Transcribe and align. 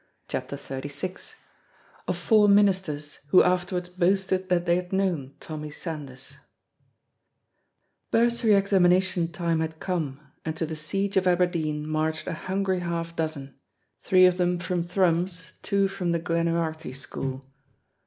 CHAPTER 0.27 0.55
XXXVI 0.57 1.35
OF 2.07 2.17
FOUR 2.17 2.47
MINISTERS 2.47 3.19
WHO 3.27 3.43
AFTERWARDS 3.43 3.89
BOASTED 3.89 4.49
THAT 4.49 4.65
THEY 4.65 4.75
HAD 4.77 4.93
KNOWN 4.93 5.35
TOMMY 5.39 5.69
SANDYS 5.69 6.37
Bursary 8.09 8.55
examination 8.55 9.31
time 9.31 9.59
had 9.59 9.79
come, 9.79 10.19
and 10.43 10.57
to 10.57 10.65
the 10.65 10.75
siege 10.75 11.17
of 11.17 11.27
Aberdeen 11.27 11.87
marched 11.87 12.25
a 12.25 12.33
hungry 12.33 12.79
half 12.79 13.15
dozen 13.15 13.59
three 14.01 14.25
of 14.25 14.37
them 14.39 14.57
from 14.57 14.81
Thrums, 14.81 15.53
two 15.61 15.87
from 15.87 16.13
the 16.13 16.19
Glenuharity 16.19 16.95
school. 16.95 17.45